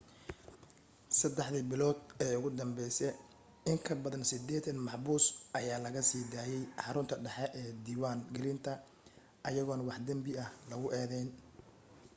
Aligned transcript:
3 1.17 1.69
bilood 1.69 1.99
ee 2.25 2.35
ugu 2.37 2.49
danbese 2.59 3.07
in 3.69 3.77
kabadan 3.87 4.23
80 4.31 4.87
maxbuus 4.87 5.25
ayaa 5.59 5.83
laga 5.85 6.01
sii 6.09 6.23
daayay 6.33 6.63
xarunta 6.83 7.15
dhaxe 7.25 7.45
ee 7.61 7.69
diwaan 7.85 8.19
gelinta 8.35 8.71
ayagoon 9.47 9.81
wax 9.89 9.99
danbi 10.07 10.31
ah 10.43 10.49
lagu 10.69 10.87
edeyn 11.01 11.29